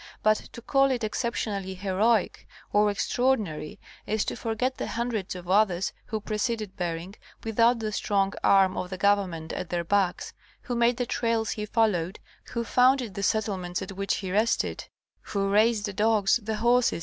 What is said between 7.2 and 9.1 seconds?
without the strong arm of the